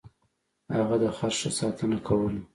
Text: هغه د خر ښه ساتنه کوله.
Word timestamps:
هغه 0.75 0.95
د 1.03 1.05
خر 1.15 1.31
ښه 1.39 1.49
ساتنه 1.59 1.97
کوله. 2.07 2.41